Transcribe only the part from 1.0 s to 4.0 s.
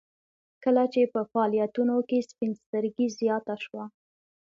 په فعاليتونو کې سپين سترګي زياته شوه.